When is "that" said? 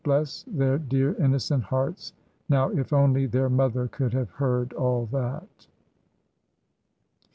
5.11-5.67